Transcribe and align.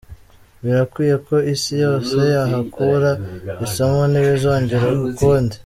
Birakwiye 0.63 1.15
ko 1.27 1.35
Isi 1.53 1.73
yose 1.83 2.15
yahakura 2.35 3.11
isomo 3.65 4.01
ntibizongere 4.11 4.85
ukundi. 5.11 5.55